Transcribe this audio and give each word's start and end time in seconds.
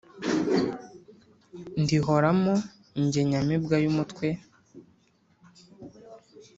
Ndihoramo 1.81 2.53
jye 3.11 3.21
nyamibwa 3.29 3.75
y’umutwe. 3.83 4.27